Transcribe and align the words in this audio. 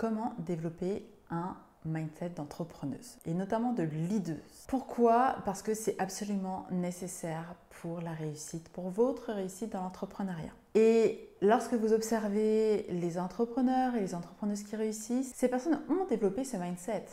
comment 0.00 0.32
développer 0.38 1.04
un 1.30 1.58
mindset 1.84 2.30
d'entrepreneuse 2.30 3.18
et 3.26 3.34
notamment 3.34 3.74
de 3.74 3.82
leaduse. 3.82 4.64
Pourquoi? 4.66 5.36
Parce 5.44 5.60
que 5.60 5.74
c'est 5.74 5.94
absolument 5.98 6.66
nécessaire 6.70 7.54
pour 7.68 8.00
la 8.00 8.12
réussite, 8.12 8.70
pour 8.70 8.88
votre 8.88 9.30
réussite 9.30 9.72
dans 9.72 9.82
l'entrepreneuriat. 9.82 10.52
Et 10.74 11.28
lorsque 11.42 11.74
vous 11.74 11.92
observez 11.92 12.86
les 12.88 13.18
entrepreneurs 13.18 13.94
et 13.94 14.00
les 14.00 14.14
entrepreneuses 14.14 14.62
qui 14.62 14.74
réussissent, 14.74 15.34
ces 15.34 15.48
personnes 15.48 15.82
ont 15.90 16.06
développé 16.06 16.44
ce 16.44 16.56
mindset. 16.56 17.04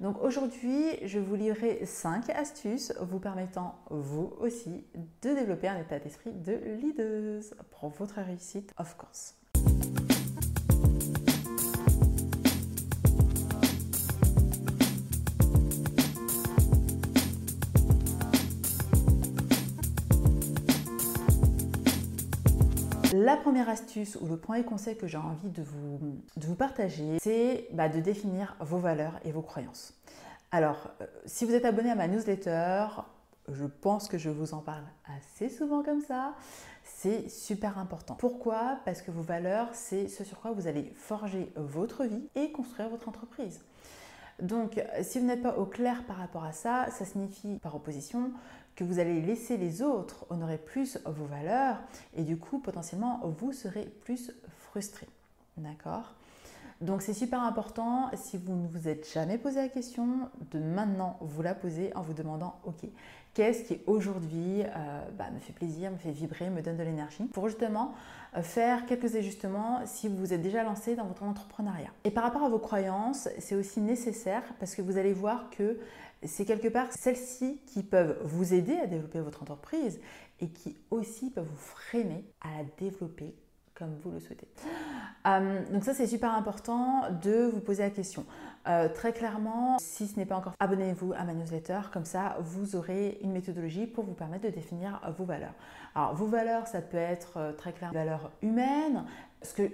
Donc 0.00 0.22
aujourd'hui, 0.22 0.96
je 1.04 1.18
vous 1.18 1.34
livrerai 1.34 1.84
5 1.84 2.30
astuces 2.30 2.94
vous 3.02 3.18
permettant, 3.18 3.74
vous 3.90 4.32
aussi, 4.40 4.86
de 5.20 5.34
développer 5.34 5.68
un 5.68 5.78
état 5.78 5.98
d'esprit 5.98 6.32
de 6.32 6.54
leaduse 6.80 7.54
pour 7.78 7.90
votre 7.90 8.22
réussite, 8.22 8.72
of 8.78 8.96
course. 8.96 9.39
La 23.22 23.36
première 23.36 23.68
astuce 23.68 24.16
ou 24.18 24.26
le 24.26 24.38
premier 24.38 24.64
conseil 24.64 24.96
que 24.96 25.06
j'ai 25.06 25.18
envie 25.18 25.50
de 25.50 25.62
vous, 25.62 26.54
partager, 26.54 27.18
c'est 27.20 27.68
bah, 27.70 27.90
de 27.90 28.00
définir 28.00 28.56
vos 28.60 28.78
valeurs 28.78 29.20
et 29.26 29.30
vos 29.30 29.42
croyances. 29.42 29.92
Alors, 30.52 30.88
euh, 31.02 31.06
si 31.26 31.44
vous 31.44 31.52
êtes 31.52 31.66
abonné 31.66 31.90
à 31.90 31.94
ma 31.94 32.08
newsletter, 32.08 32.86
je 33.52 33.66
pense 33.66 34.08
que 34.08 34.16
je 34.16 34.30
vous 34.30 34.54
en 34.54 34.60
parle 34.60 34.84
assez 35.18 35.50
souvent 35.50 35.82
comme 35.82 36.00
ça. 36.00 36.34
C'est 36.82 37.28
super 37.28 37.76
important. 37.76 38.14
Pourquoi? 38.14 38.78
Parce 38.86 39.02
que 39.02 39.10
vos 39.10 39.20
valeurs, 39.20 39.68
c'est 39.74 40.08
ce 40.08 40.24
sur 40.24 40.40
quoi 40.40 40.52
vous 40.52 40.66
allez 40.66 40.90
forger 40.94 41.52
votre 41.56 42.04
vie 42.04 42.26
et 42.36 42.52
construire 42.52 42.88
votre 42.88 43.06
entreprise. 43.06 43.60
Donc, 44.40 44.82
si 45.02 45.18
vous 45.18 45.26
n'êtes 45.26 45.42
pas 45.42 45.58
au 45.58 45.66
clair 45.66 46.04
par 46.04 46.16
rapport 46.16 46.44
à 46.44 46.52
ça, 46.52 46.86
ça 46.90 47.04
signifie 47.04 47.58
par 47.58 47.74
opposition 47.74 48.32
vous 48.84 48.98
allez 48.98 49.20
laisser 49.20 49.56
les 49.56 49.82
autres 49.82 50.26
honorer 50.30 50.58
plus 50.58 50.98
vos 51.04 51.26
valeurs 51.26 51.78
et 52.14 52.24
du 52.24 52.36
coup, 52.38 52.60
potentiellement, 52.60 53.20
vous 53.24 53.52
serez 53.52 53.86
plus 54.04 54.32
frustré. 54.58 55.06
D'accord? 55.56 56.14
Donc 56.80 57.02
c'est 57.02 57.12
super 57.12 57.42
important, 57.42 58.10
si 58.14 58.38
vous 58.38 58.54
ne 58.54 58.66
vous 58.66 58.88
êtes 58.88 59.10
jamais 59.12 59.36
posé 59.36 59.56
la 59.56 59.68
question, 59.68 60.30
de 60.50 60.58
maintenant 60.58 61.18
vous 61.20 61.42
la 61.42 61.54
poser 61.54 61.94
en 61.94 62.00
vous 62.00 62.14
demandant, 62.14 62.58
ok, 62.64 62.88
qu'est-ce 63.34 63.64
qui 63.64 63.80
aujourd'hui 63.86 64.62
euh, 64.62 65.00
bah, 65.18 65.30
me 65.30 65.38
fait 65.38 65.52
plaisir, 65.52 65.90
me 65.90 65.98
fait 65.98 66.10
vibrer, 66.10 66.48
me 66.48 66.62
donne 66.62 66.78
de 66.78 66.82
l'énergie, 66.82 67.24
pour 67.24 67.48
justement 67.48 67.92
euh, 68.34 68.42
faire 68.42 68.86
quelques 68.86 69.14
ajustements 69.14 69.80
si 69.84 70.08
vous 70.08 70.16
vous 70.16 70.32
êtes 70.32 70.40
déjà 70.40 70.62
lancé 70.62 70.96
dans 70.96 71.04
votre 71.04 71.22
entrepreneuriat. 71.22 71.90
Et 72.04 72.10
par 72.10 72.24
rapport 72.24 72.44
à 72.44 72.48
vos 72.48 72.58
croyances, 72.58 73.28
c'est 73.38 73.56
aussi 73.56 73.82
nécessaire 73.82 74.42
parce 74.58 74.74
que 74.74 74.80
vous 74.80 74.96
allez 74.96 75.12
voir 75.12 75.50
que 75.50 75.78
c'est 76.22 76.46
quelque 76.46 76.68
part 76.68 76.90
celles-ci 76.92 77.60
qui 77.66 77.82
peuvent 77.82 78.18
vous 78.24 78.54
aider 78.54 78.76
à 78.78 78.86
développer 78.86 79.20
votre 79.20 79.42
entreprise 79.42 80.00
et 80.40 80.48
qui 80.48 80.78
aussi 80.90 81.30
peuvent 81.30 81.46
vous 81.46 81.56
freiner 81.56 82.24
à 82.40 82.58
la 82.58 82.64
développer 82.78 83.34
comme 83.80 83.96
vous 84.04 84.12
le 84.12 84.20
souhaitez. 84.20 84.46
Euh, 85.26 85.62
donc 85.72 85.82
ça, 85.82 85.94
c'est 85.94 86.06
super 86.06 86.32
important 86.34 87.02
de 87.22 87.50
vous 87.52 87.60
poser 87.60 87.82
la 87.82 87.90
question. 87.90 88.24
Euh, 88.68 88.88
très 88.88 89.12
clairement, 89.12 89.78
si 89.80 90.06
ce 90.06 90.18
n'est 90.18 90.26
pas 90.26 90.36
encore, 90.36 90.52
abonnez-vous 90.60 91.14
à 91.14 91.24
ma 91.24 91.32
newsletter. 91.32 91.80
Comme 91.92 92.04
ça, 92.04 92.36
vous 92.40 92.76
aurez 92.76 93.18
une 93.22 93.32
méthodologie 93.32 93.86
pour 93.86 94.04
vous 94.04 94.12
permettre 94.12 94.44
de 94.44 94.50
définir 94.50 95.00
vos 95.16 95.24
valeurs. 95.24 95.54
Alors, 95.94 96.14
vos 96.14 96.26
valeurs, 96.26 96.66
ça 96.66 96.82
peut 96.82 96.96
être 96.98 97.38
euh, 97.38 97.52
très 97.52 97.72
clairement 97.72 97.98
valeurs 97.98 98.30
humaines. 98.42 99.04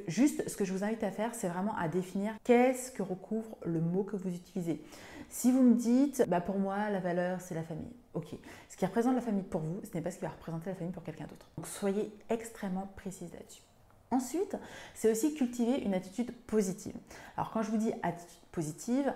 Juste, 0.07 0.49
ce 0.49 0.57
que 0.57 0.65
je 0.65 0.73
vous 0.73 0.85
invite 0.85 1.03
à 1.03 1.11
faire, 1.11 1.35
c'est 1.35 1.49
vraiment 1.49 1.77
à 1.77 1.89
définir 1.89 2.35
qu'est-ce 2.45 2.93
que 2.93 3.03
recouvre 3.03 3.57
le 3.65 3.81
mot 3.81 4.05
que 4.05 4.15
vous 4.15 4.33
utilisez. 4.33 4.81
Si 5.29 5.51
vous 5.51 5.63
me 5.63 5.75
dites, 5.75 6.25
bah 6.29 6.41
pour 6.41 6.61
moi, 6.61 6.89
la 6.91 7.01
valeur, 7.01 7.41
c'est 7.41 7.57
la 7.57 7.65
famille. 7.65 7.93
Ok. 8.15 8.29
Ce 8.69 8.77
qui 8.77 8.87
représente 8.87 9.17
la 9.17 9.21
famille 9.21 9.43
pour 9.43 9.61
vous, 9.61 9.81
ce 9.83 9.93
n'est 9.95 10.03
pas 10.03 10.13
ce 10.13 10.19
qui 10.19 10.25
va 10.25 10.31
représenter 10.31 10.71
la 10.71 10.77
famille 10.77 10.93
pour 10.93 11.03
quelqu'un 11.03 11.27
d'autre. 11.27 11.47
Donc, 11.57 11.67
soyez 11.67 12.13
extrêmement 12.31 12.89
précise 12.95 13.33
là-dessus. 13.33 13.63
Ensuite, 14.11 14.57
c'est 14.95 15.11
aussi 15.11 15.35
cultiver 15.35 15.79
une 15.79 15.95
attitude 15.95 16.33
positive. 16.47 16.95
Alors 17.37 17.51
quand 17.51 17.63
je 17.63 17.71
vous 17.71 17.77
dis 17.77 17.93
attitude 18.03 18.39
positive, 18.53 19.13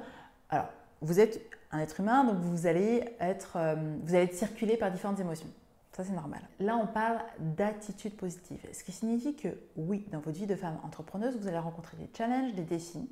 alors 0.49 0.69
vous 1.01 1.21
êtes 1.21 1.41
un 1.73 1.78
être 1.78 2.01
humain, 2.01 2.25
donc 2.25 2.39
vous 2.39 2.67
allez 2.67 3.15
être, 3.21 3.56
euh, 3.56 3.75
vous 4.03 4.15
allez 4.15 4.25
être 4.25 4.34
circulé 4.34 4.77
par 4.77 4.91
différentes 4.91 5.21
émotions. 5.21 5.49
Ça, 5.93 6.05
c'est 6.05 6.12
normal. 6.12 6.41
Là, 6.61 6.77
on 6.77 6.87
parle 6.87 7.19
d'attitude 7.39 8.17
positive, 8.17 8.61
ce 8.73 8.84
qui 8.84 8.93
signifie 8.93 9.34
que 9.34 9.49
oui, 9.77 10.06
dans 10.12 10.21
votre 10.21 10.39
vie 10.39 10.47
de 10.47 10.55
femme 10.55 10.78
entrepreneuse, 10.84 11.37
vous 11.37 11.49
allez 11.49 11.59
rencontrer 11.59 11.97
des 11.97 12.09
challenges, 12.17 12.55
des 12.55 12.62
défis. 12.62 13.11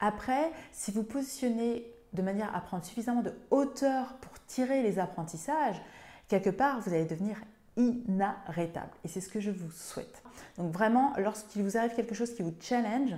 Après, 0.00 0.52
si 0.72 0.90
vous 0.92 1.02
positionnez 1.02 1.86
de 2.12 2.22
manière 2.22 2.54
à 2.54 2.60
prendre 2.60 2.84
suffisamment 2.84 3.22
de 3.22 3.32
hauteur 3.50 4.14
pour 4.20 4.32
tirer 4.46 4.82
les 4.82 4.98
apprentissages, 4.98 5.80
quelque 6.28 6.50
part, 6.50 6.80
vous 6.80 6.90
allez 6.90 7.04
devenir 7.06 7.36
inarrêtable. 7.80 8.92
Et 9.04 9.08
c'est 9.08 9.20
ce 9.20 9.28
que 9.28 9.40
je 9.40 9.50
vous 9.50 9.70
souhaite. 9.70 10.22
Donc 10.56 10.72
vraiment, 10.72 11.12
lorsqu'il 11.18 11.62
vous 11.62 11.76
arrive 11.76 11.94
quelque 11.94 12.14
chose 12.14 12.34
qui 12.34 12.42
vous 12.42 12.54
challenge, 12.60 13.14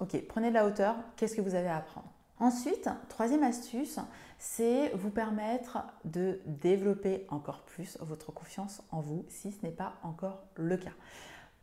ok, 0.00 0.16
prenez 0.28 0.50
de 0.50 0.54
la 0.54 0.66
hauteur, 0.66 0.96
qu'est-ce 1.16 1.34
que 1.34 1.40
vous 1.40 1.54
avez 1.54 1.68
à 1.68 1.78
apprendre? 1.78 2.08
Ensuite, 2.40 2.88
troisième 3.08 3.44
astuce, 3.44 3.98
c'est 4.38 4.90
vous 4.94 5.10
permettre 5.10 5.78
de 6.04 6.40
développer 6.46 7.26
encore 7.28 7.62
plus 7.62 7.96
votre 8.00 8.32
confiance 8.32 8.82
en 8.90 9.00
vous 9.00 9.24
si 9.28 9.52
ce 9.52 9.64
n'est 9.64 9.72
pas 9.72 9.94
encore 10.02 10.42
le 10.56 10.76
cas. 10.76 10.92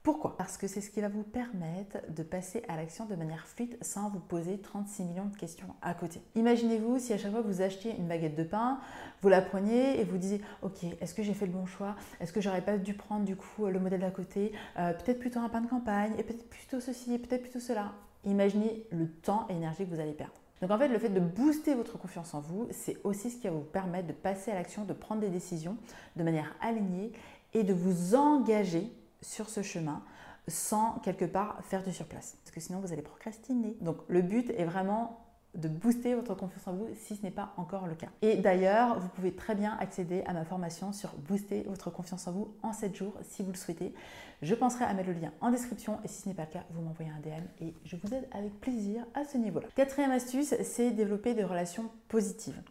Pourquoi 0.03 0.35
Parce 0.35 0.57
que 0.57 0.65
c'est 0.65 0.81
ce 0.81 0.89
qui 0.89 0.99
va 0.99 1.09
vous 1.09 1.21
permettre 1.21 1.97
de 2.09 2.23
passer 2.23 2.63
à 2.67 2.75
l'action 2.75 3.05
de 3.05 3.15
manière 3.15 3.45
fluide 3.45 3.77
sans 3.81 4.09
vous 4.09 4.19
poser 4.19 4.57
36 4.57 5.03
millions 5.03 5.25
de 5.25 5.37
questions 5.37 5.67
à 5.83 5.93
côté. 5.93 6.21
Imaginez-vous 6.33 6.97
si 6.97 7.13
à 7.13 7.19
chaque 7.19 7.31
fois 7.31 7.41
vous 7.41 7.61
achetiez 7.61 7.95
une 7.95 8.07
baguette 8.07 8.35
de 8.35 8.43
pain, 8.43 8.79
vous 9.21 9.29
la 9.29 9.43
preniez 9.43 9.99
et 9.99 10.03
vous 10.03 10.17
disiez 10.17 10.41
Ok, 10.63 10.83
est-ce 10.99 11.13
que 11.13 11.21
j'ai 11.21 11.35
fait 11.35 11.45
le 11.45 11.51
bon 11.51 11.67
choix? 11.67 11.95
Est-ce 12.19 12.33
que 12.33 12.41
j'aurais 12.41 12.63
pas 12.63 12.79
dû 12.79 12.95
prendre 12.95 13.25
du 13.25 13.35
coup 13.35 13.67
le 13.67 13.79
modèle 13.79 13.99
d'à 13.99 14.09
côté? 14.09 14.53
Euh, 14.79 14.91
Peut-être 14.93 15.19
plutôt 15.19 15.39
un 15.39 15.49
pain 15.49 15.61
de 15.61 15.67
campagne 15.67 16.13
et 16.17 16.23
peut-être 16.23 16.49
plutôt 16.49 16.79
ceci 16.79 17.13
et 17.13 17.19
peut-être 17.19 17.43
plutôt 17.43 17.59
cela. 17.59 17.93
Imaginez 18.25 18.87
le 18.91 19.07
temps 19.07 19.45
et 19.49 19.53
l'énergie 19.53 19.85
que 19.85 19.93
vous 19.93 19.99
allez 19.99 20.13
perdre. 20.13 20.33
Donc 20.63 20.71
en 20.71 20.79
fait, 20.79 20.87
le 20.87 20.97
fait 20.97 21.09
de 21.09 21.19
booster 21.19 21.75
votre 21.75 21.99
confiance 21.99 22.33
en 22.33 22.39
vous, 22.39 22.67
c'est 22.71 22.97
aussi 23.03 23.29
ce 23.29 23.37
qui 23.37 23.47
va 23.47 23.53
vous 23.53 23.61
permettre 23.61 24.07
de 24.07 24.13
passer 24.13 24.49
à 24.49 24.55
l'action, 24.55 24.83
de 24.83 24.93
prendre 24.93 25.21
des 25.21 25.29
décisions 25.29 25.77
de 26.15 26.23
manière 26.23 26.55
alignée 26.59 27.11
et 27.53 27.63
de 27.63 27.73
vous 27.73 28.15
engager 28.15 28.91
sur 29.21 29.49
ce 29.49 29.61
chemin 29.61 30.03
sans 30.47 30.99
quelque 31.03 31.25
part 31.25 31.59
faire 31.63 31.83
du 31.83 31.93
surplace. 31.93 32.37
Parce 32.43 32.51
que 32.51 32.59
sinon, 32.59 32.79
vous 32.79 32.91
allez 32.91 33.01
procrastiner. 33.01 33.77
Donc 33.81 33.97
le 34.07 34.21
but 34.21 34.49
est 34.51 34.65
vraiment 34.65 35.21
de 35.55 35.67
booster 35.67 36.15
votre 36.15 36.33
confiance 36.33 36.65
en 36.67 36.73
vous 36.73 36.87
si 36.95 37.15
ce 37.15 37.23
n'est 37.23 37.31
pas 37.31 37.53
encore 37.57 37.85
le 37.85 37.95
cas. 37.95 38.07
Et 38.21 38.37
d'ailleurs, 38.37 38.99
vous 38.99 39.09
pouvez 39.09 39.35
très 39.35 39.53
bien 39.53 39.75
accéder 39.79 40.23
à 40.25 40.33
ma 40.33 40.45
formation 40.45 40.93
sur 40.93 41.13
booster 41.15 41.63
votre 41.67 41.89
confiance 41.89 42.27
en 42.27 42.31
vous 42.31 42.53
en 42.63 42.71
7 42.71 42.95
jours 42.95 43.13
si 43.21 43.43
vous 43.43 43.51
le 43.51 43.57
souhaitez. 43.57 43.93
Je 44.41 44.55
penserai 44.55 44.85
à 44.85 44.93
mettre 44.93 45.09
le 45.09 45.15
lien 45.15 45.31
en 45.41 45.51
description 45.51 45.99
et 46.03 46.07
si 46.07 46.21
ce 46.21 46.29
n'est 46.29 46.35
pas 46.35 46.45
le 46.45 46.51
cas, 46.51 46.63
vous 46.71 46.81
m'envoyez 46.81 47.11
un 47.11 47.19
DM 47.19 47.43
et 47.59 47.75
je 47.83 47.95
vous 47.97 48.13
aide 48.13 48.27
avec 48.31 48.59
plaisir 48.61 49.05
à 49.13 49.25
ce 49.25 49.37
niveau-là. 49.37 49.67
Quatrième 49.75 50.11
astuce, 50.11 50.55
c'est 50.63 50.91
développer 50.91 51.33
des 51.33 51.43
relations 51.43 51.91
positives. 52.07 52.61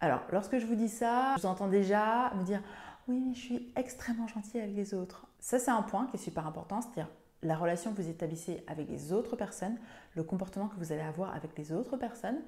Alors, 0.00 0.20
lorsque 0.30 0.58
je 0.58 0.66
vous 0.66 0.76
dis 0.76 0.88
ça, 0.88 1.34
je 1.36 1.42
vous 1.42 1.48
entends 1.48 1.66
déjà 1.66 2.32
me 2.34 2.44
dire 2.44 2.62
oui, 3.08 3.22
mais 3.26 3.34
je 3.34 3.40
suis 3.40 3.72
extrêmement 3.74 4.28
gentille 4.28 4.60
avec 4.60 4.76
les 4.76 4.92
autres. 4.92 5.27
Ça, 5.40 5.58
c'est 5.58 5.70
un 5.70 5.82
point 5.82 6.06
qui 6.06 6.16
est 6.16 6.20
super 6.20 6.46
important, 6.46 6.80
c'est-à-dire 6.80 7.08
la 7.42 7.56
relation 7.56 7.92
que 7.92 8.02
vous 8.02 8.08
établissez 8.08 8.64
avec 8.66 8.88
les 8.88 9.12
autres 9.12 9.36
personnes, 9.36 9.76
le 10.14 10.24
comportement 10.24 10.68
que 10.68 10.76
vous 10.76 10.92
allez 10.92 11.02
avoir 11.02 11.34
avec 11.34 11.56
les 11.56 11.72
autres 11.72 11.96
personnes, 11.96 12.38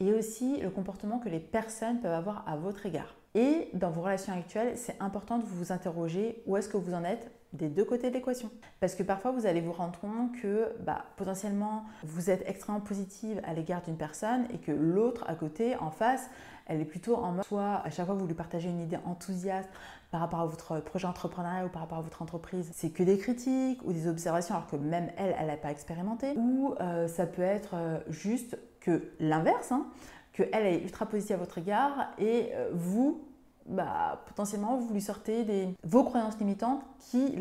et 0.00 0.12
aussi 0.12 0.60
le 0.60 0.70
comportement 0.70 1.18
que 1.18 1.28
les 1.28 1.38
personnes 1.38 2.00
peuvent 2.00 2.12
avoir 2.12 2.46
à 2.48 2.56
votre 2.56 2.84
égard. 2.86 3.14
Et 3.34 3.68
dans 3.74 3.90
vos 3.90 4.02
relations 4.02 4.32
actuelles, 4.32 4.76
c'est 4.76 5.00
important 5.00 5.38
de 5.38 5.44
vous 5.44 5.72
interroger 5.72 6.42
où 6.46 6.56
est-ce 6.56 6.68
que 6.68 6.76
vous 6.76 6.94
en 6.94 7.04
êtes 7.04 7.30
des 7.54 7.68
deux 7.68 7.84
côtés 7.84 8.10
de 8.10 8.14
l'équation. 8.14 8.50
Parce 8.80 8.94
que 8.94 9.02
parfois, 9.02 9.30
vous 9.30 9.46
allez 9.46 9.60
vous 9.60 9.72
rendre 9.72 9.98
compte 9.98 10.32
que 10.42 10.68
bah, 10.80 11.04
potentiellement, 11.16 11.84
vous 12.02 12.30
êtes 12.30 12.42
extrêmement 12.46 12.80
positive 12.80 13.40
à 13.44 13.54
l'égard 13.54 13.80
d'une 13.82 13.96
personne 13.96 14.46
et 14.52 14.58
que 14.58 14.72
l'autre 14.72 15.24
à 15.26 15.34
côté, 15.34 15.76
en 15.76 15.90
face, 15.90 16.28
elle 16.66 16.80
est 16.80 16.86
plutôt 16.86 17.16
en 17.16 17.32
mode 17.32 17.44
soit 17.44 17.82
à 17.84 17.90
chaque 17.90 18.06
fois 18.06 18.14
vous 18.14 18.26
lui 18.26 18.34
partagez 18.34 18.70
une 18.70 18.80
idée 18.80 18.98
enthousiaste 19.04 19.68
par 20.10 20.20
rapport 20.20 20.40
à 20.40 20.46
votre 20.46 20.80
projet 20.80 21.06
entrepreneurial 21.06 21.66
ou 21.66 21.68
par 21.68 21.82
rapport 21.82 21.98
à 21.98 22.02
votre 22.02 22.22
entreprise, 22.22 22.70
c'est 22.72 22.90
que 22.90 23.02
des 23.02 23.18
critiques 23.18 23.80
ou 23.84 23.92
des 23.92 24.06
observations 24.06 24.54
alors 24.54 24.68
que 24.68 24.76
même 24.76 25.10
elle, 25.16 25.34
elle 25.38 25.48
n'a 25.48 25.56
pas 25.56 25.70
expérimenté. 25.70 26.34
Ou 26.36 26.74
euh, 26.80 27.08
ça 27.08 27.26
peut 27.26 27.42
être 27.42 27.74
euh, 27.74 27.98
juste 28.08 28.56
que 28.80 29.10
l'inverse, 29.18 29.72
hein, 29.72 29.86
que 30.32 30.44
elle 30.52 30.66
est 30.66 30.82
ultra 30.82 31.06
positive 31.06 31.34
à 31.34 31.38
votre 31.38 31.58
égard 31.58 32.12
et 32.18 32.50
euh, 32.52 32.70
vous, 32.72 33.24
bah, 33.66 34.22
potentiellement, 34.26 34.76
vous 34.76 34.92
lui 34.92 35.00
sortez 35.00 35.74
vos 35.82 36.04
croyances 36.04 36.38
limitantes 36.38 36.82
qui 37.10 37.38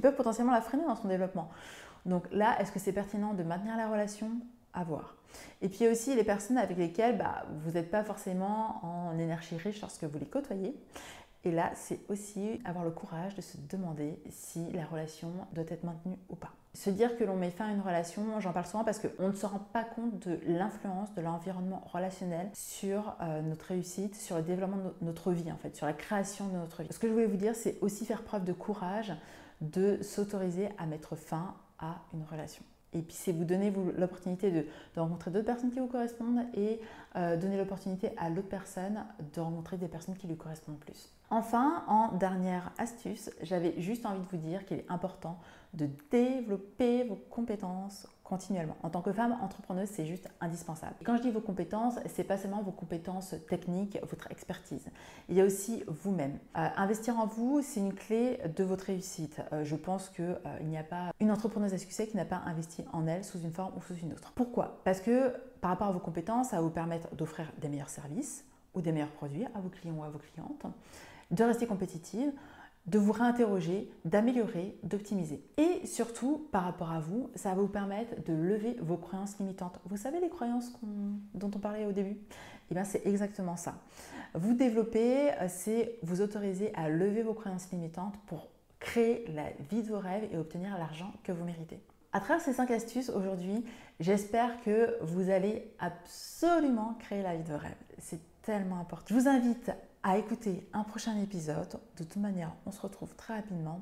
peuvent 0.00 0.14
potentiellement 0.14 0.52
la 0.52 0.60
freiner 0.60 0.84
dans 0.84 0.96
son 0.96 1.08
développement. 1.08 1.50
Donc 2.04 2.24
là, 2.30 2.60
est-ce 2.60 2.70
que 2.70 2.78
c'est 2.78 2.92
pertinent 2.92 3.34
de 3.34 3.42
maintenir 3.42 3.76
la 3.76 3.88
relation? 3.88 4.30
À 4.72 4.84
voir. 4.84 5.16
Et 5.62 5.68
puis 5.68 5.78
il 5.80 5.84
y 5.84 5.88
a 5.88 5.92
aussi 5.92 6.14
les 6.14 6.24
personnes 6.24 6.58
avec 6.58 6.76
lesquelles 6.76 7.16
bah, 7.16 7.46
vous 7.64 7.72
n'êtes 7.72 7.90
pas 7.90 8.04
forcément 8.04 8.80
en 8.84 9.18
énergie 9.18 9.56
riche 9.56 9.80
lorsque 9.80 10.04
vous 10.04 10.18
les 10.18 10.26
côtoyez. 10.26 10.74
Et 11.46 11.52
là, 11.52 11.70
c'est 11.76 12.00
aussi 12.08 12.60
avoir 12.64 12.84
le 12.84 12.90
courage 12.90 13.36
de 13.36 13.40
se 13.40 13.56
demander 13.70 14.20
si 14.30 14.72
la 14.72 14.84
relation 14.84 15.30
doit 15.52 15.64
être 15.68 15.84
maintenue 15.84 16.18
ou 16.28 16.34
pas. 16.34 16.50
Se 16.74 16.90
dire 16.90 17.16
que 17.16 17.22
l'on 17.22 17.36
met 17.36 17.52
fin 17.52 17.68
à 17.68 17.70
une 17.70 17.80
relation, 17.80 18.40
j'en 18.40 18.52
parle 18.52 18.66
souvent 18.66 18.82
parce 18.82 18.98
qu'on 18.98 19.28
ne 19.28 19.32
se 19.32 19.46
rend 19.46 19.60
pas 19.72 19.84
compte 19.84 20.26
de 20.26 20.40
l'influence 20.48 21.14
de 21.14 21.20
l'environnement 21.22 21.84
relationnel 21.92 22.50
sur 22.52 23.14
euh, 23.20 23.42
notre 23.42 23.66
réussite, 23.66 24.16
sur 24.16 24.34
le 24.34 24.42
développement 24.42 24.78
de 24.78 24.92
notre 25.02 25.30
vie 25.30 25.52
en 25.52 25.56
fait, 25.56 25.76
sur 25.76 25.86
la 25.86 25.92
création 25.92 26.48
de 26.48 26.56
notre 26.56 26.82
vie. 26.82 26.88
Ce 26.90 26.98
que 26.98 27.06
je 27.06 27.12
voulais 27.12 27.26
vous 27.26 27.36
dire, 27.36 27.54
c'est 27.54 27.78
aussi 27.80 28.04
faire 28.06 28.24
preuve 28.24 28.42
de 28.42 28.52
courage 28.52 29.12
de 29.60 30.02
s'autoriser 30.02 30.70
à 30.78 30.86
mettre 30.86 31.14
fin 31.14 31.54
à 31.78 32.00
une 32.12 32.24
relation. 32.24 32.64
Et 32.96 33.02
puis 33.02 33.14
c'est 33.14 33.32
vous 33.32 33.44
donner 33.44 33.72
l'opportunité 33.98 34.50
de, 34.50 34.66
rencontrer 34.96 35.30
d'autres 35.30 35.46
personnes 35.46 35.70
qui 35.70 35.78
vous 35.78 35.86
correspondent 35.86 36.46
et 36.54 36.80
euh, 37.16 37.36
donner 37.36 37.58
l'opportunité 37.58 38.10
à 38.16 38.30
l'autre 38.30 38.48
personne 38.48 39.04
de 39.34 39.40
rencontrer 39.40 39.76
des 39.76 39.88
personnes 39.88 40.16
qui 40.16 40.26
lui 40.26 40.36
correspondent 40.36 40.78
plus. 40.78 41.12
Enfin, 41.28 41.84
en 41.88 42.12
dernière 42.12 42.72
astuce, 42.78 43.30
j'avais 43.42 43.74
juste 43.80 44.06
envie 44.06 44.20
de 44.20 44.28
vous 44.30 44.36
dire 44.36 44.64
qu'il 44.64 44.78
est 44.78 44.86
important 44.88 45.38
de 45.74 45.88
développer 46.10 47.04
vos 47.04 47.18
compétences 47.28 48.06
continuellement. 48.28 48.76
En 48.82 48.90
tant 48.90 49.02
que 49.02 49.12
femme 49.12 49.36
entrepreneuse, 49.42 49.88
c'est 49.90 50.06
juste 50.06 50.28
indispensable. 50.40 50.94
Quand 51.04 51.16
je 51.16 51.22
dis 51.22 51.30
vos 51.30 51.40
compétences, 51.40 51.94
c'est 52.06 52.24
pas 52.24 52.36
seulement 52.36 52.62
vos 52.62 52.72
compétences 52.72 53.34
techniques, 53.48 53.98
votre 54.08 54.30
expertise. 54.30 54.86
Il 55.28 55.36
y 55.36 55.40
a 55.40 55.44
aussi 55.44 55.84
vous-même. 55.86 56.38
Euh, 56.56 56.68
investir 56.76 57.18
en 57.18 57.26
vous, 57.26 57.60
c'est 57.62 57.80
une 57.80 57.94
clé 57.94 58.40
de 58.56 58.64
votre 58.64 58.86
réussite. 58.86 59.40
Euh, 59.52 59.64
je 59.64 59.76
pense 59.76 60.08
qu'il 60.08 60.24
euh, 60.24 60.62
n'y 60.64 60.76
a 60.76 60.82
pas 60.82 61.12
une 61.20 61.30
entrepreneuse 61.30 61.72
à 61.72 61.78
succès 61.78 62.06
qui 62.06 62.16
n'a 62.16 62.24
pas 62.24 62.42
investi 62.46 62.84
en 62.92 63.06
elle 63.06 63.24
sous 63.24 63.40
une 63.40 63.52
forme 63.52 63.72
ou 63.76 63.82
sous 63.82 63.94
une 63.94 64.12
autre. 64.12 64.32
Pourquoi? 64.34 64.80
Parce 64.84 65.00
que 65.00 65.32
par 65.60 65.70
rapport 65.70 65.88
à 65.88 65.92
vos 65.92 66.00
compétences, 66.00 66.48
ça 66.48 66.56
va 66.56 66.62
vous 66.62 66.70
permettre 66.70 67.14
d'offrir 67.14 67.46
des 67.60 67.68
meilleurs 67.68 67.88
services 67.88 68.44
ou 68.74 68.80
des 68.80 68.92
meilleurs 68.92 69.12
produits 69.12 69.44
à 69.44 69.60
vos 69.60 69.68
clients 69.68 69.96
ou 69.96 70.04
à 70.04 70.10
vos 70.10 70.18
clientes, 70.18 70.66
de 71.30 71.44
rester 71.44 71.66
compétitive, 71.66 72.32
de 72.86 72.98
vous 72.98 73.12
réinterroger, 73.12 73.90
d'améliorer, 74.04 74.76
d'optimiser. 74.82 75.42
Et 75.56 75.86
surtout, 75.86 76.46
par 76.52 76.64
rapport 76.64 76.92
à 76.92 77.00
vous, 77.00 77.30
ça 77.34 77.50
va 77.50 77.60
vous 77.60 77.68
permettre 77.68 78.14
de 78.24 78.32
lever 78.32 78.76
vos 78.80 78.96
croyances 78.96 79.38
limitantes. 79.38 79.78
Vous 79.86 79.96
savez 79.96 80.20
les 80.20 80.28
croyances 80.28 80.72
dont 81.34 81.50
on 81.54 81.58
parlait 81.58 81.86
au 81.86 81.92
début? 81.92 82.16
Eh 82.70 82.74
bien, 82.74 82.84
c'est 82.84 83.06
exactement 83.06 83.56
ça. 83.56 83.74
Vous 84.34 84.54
développer, 84.54 85.32
euh, 85.32 85.46
c'est 85.48 85.98
vous 86.02 86.20
autoriser 86.20 86.74
à 86.74 86.88
lever 86.88 87.22
vos 87.22 87.34
croyances 87.34 87.70
limitantes 87.70 88.16
pour 88.26 88.48
créer 88.80 89.24
la 89.34 89.50
vie 89.70 89.82
de 89.82 89.88
vos 89.88 89.98
rêves 89.98 90.28
et 90.32 90.36
obtenir 90.36 90.76
l'argent 90.78 91.12
que 91.24 91.32
vous 91.32 91.44
méritez. 91.44 91.80
À 92.12 92.20
travers 92.20 92.42
ces 92.42 92.52
5 92.52 92.70
astuces 92.70 93.10
aujourd'hui, 93.10 93.64
j'espère 94.00 94.60
que 94.62 94.96
vous 95.02 95.30
allez 95.30 95.70
absolument 95.78 96.96
créer 97.00 97.22
la 97.22 97.36
vie 97.36 97.42
de 97.42 97.52
vos 97.52 97.58
rêves. 97.58 97.74
C'est 97.98 98.20
tellement 98.42 98.78
important. 98.78 99.06
Je 99.08 99.14
vous 99.14 99.28
invite 99.28 99.70
à 100.06 100.18
écouter 100.18 100.64
un 100.72 100.84
prochain 100.84 101.20
épisode. 101.20 101.80
De 101.98 102.04
toute 102.04 102.22
manière, 102.22 102.52
on 102.64 102.70
se 102.70 102.80
retrouve 102.80 103.12
très 103.16 103.34
rapidement. 103.34 103.80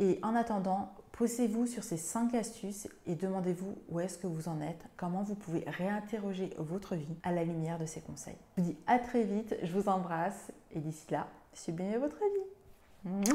Et 0.00 0.18
en 0.24 0.34
attendant, 0.34 0.92
posez-vous 1.12 1.68
sur 1.68 1.84
ces 1.84 1.96
5 1.96 2.34
astuces 2.34 2.88
et 3.06 3.14
demandez-vous 3.14 3.78
où 3.88 4.00
est-ce 4.00 4.18
que 4.18 4.26
vous 4.26 4.48
en 4.48 4.60
êtes, 4.60 4.84
comment 4.96 5.22
vous 5.22 5.36
pouvez 5.36 5.62
réinterroger 5.68 6.50
votre 6.58 6.96
vie 6.96 7.14
à 7.22 7.30
la 7.30 7.44
lumière 7.44 7.78
de 7.78 7.86
ces 7.86 8.00
conseils. 8.00 8.38
Je 8.56 8.62
vous 8.62 8.70
dis 8.70 8.76
à 8.88 8.98
très 8.98 9.22
vite, 9.22 9.54
je 9.62 9.72
vous 9.72 9.88
embrasse 9.88 10.50
et 10.72 10.80
d'ici 10.80 11.06
là, 11.12 11.28
sublimez 11.54 11.96
votre 11.96 12.18
vie. 12.18 13.30